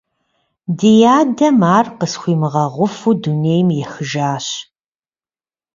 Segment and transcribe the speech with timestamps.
[0.77, 4.45] Ди адэм ар къысхуимыгъэгъуфу дунейм ехыжащ.